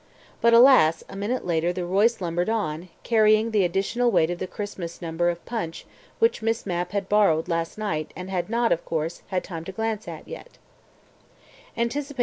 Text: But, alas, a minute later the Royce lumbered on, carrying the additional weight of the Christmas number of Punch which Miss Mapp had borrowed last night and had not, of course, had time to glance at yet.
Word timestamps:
But, 0.41 0.51
alas, 0.55 1.03
a 1.09 1.15
minute 1.15 1.45
later 1.45 1.71
the 1.71 1.85
Royce 1.85 2.21
lumbered 2.21 2.49
on, 2.49 2.89
carrying 3.03 3.51
the 3.51 3.63
additional 3.63 4.09
weight 4.09 4.31
of 4.31 4.39
the 4.39 4.47
Christmas 4.47 4.99
number 4.99 5.29
of 5.29 5.45
Punch 5.45 5.85
which 6.17 6.41
Miss 6.41 6.65
Mapp 6.65 6.91
had 6.91 7.07
borrowed 7.07 7.47
last 7.47 7.77
night 7.77 8.11
and 8.15 8.27
had 8.27 8.49
not, 8.49 8.71
of 8.71 8.83
course, 8.83 9.21
had 9.27 9.43
time 9.43 9.63
to 9.65 9.71
glance 9.71 10.07
at 10.07 10.27
yet. 10.27 10.57